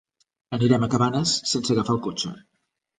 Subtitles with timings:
[0.57, 2.37] Anirem a Cabanes sense agafar el cotxe.